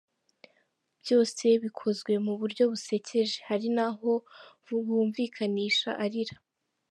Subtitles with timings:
[1.01, 4.11] Byose bikozwe mu buryo busekeje, hari n’aho
[4.87, 6.35] bumvikanisha arira.